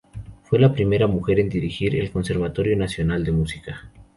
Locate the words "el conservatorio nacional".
1.95-3.23